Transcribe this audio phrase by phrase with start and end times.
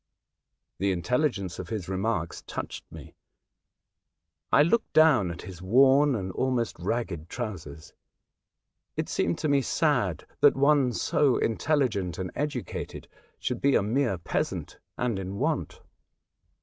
[0.79, 3.13] The intelligence of his remarks touched me.
[4.51, 7.93] I looked down at his worn and almost ragged trousers.
[8.95, 14.17] It seemed to me sad that one so intelligent and educated should be a mere
[14.17, 15.81] peasant and in want.